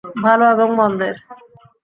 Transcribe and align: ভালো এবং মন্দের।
ভালো 0.23 0.45
এবং 0.53 0.69
মন্দের। 0.75 1.15